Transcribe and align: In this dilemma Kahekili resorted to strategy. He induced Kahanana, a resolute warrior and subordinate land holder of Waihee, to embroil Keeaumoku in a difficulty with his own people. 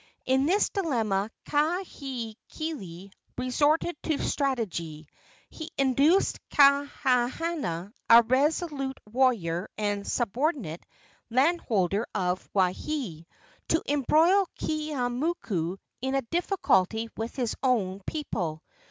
In 0.25 0.47
this 0.47 0.69
dilemma 0.71 1.29
Kahekili 1.45 3.11
resorted 3.37 3.95
to 4.01 4.17
strategy. 4.17 5.07
He 5.51 5.69
induced 5.77 6.39
Kahanana, 6.49 7.93
a 8.09 8.23
resolute 8.23 8.99
warrior 9.07 9.69
and 9.77 10.07
subordinate 10.07 10.83
land 11.29 11.61
holder 11.61 12.07
of 12.15 12.51
Waihee, 12.51 13.27
to 13.67 13.83
embroil 13.87 14.47
Keeaumoku 14.59 15.77
in 16.01 16.15
a 16.15 16.23
difficulty 16.23 17.07
with 17.15 17.35
his 17.35 17.55
own 17.61 18.01
people. 18.07 18.63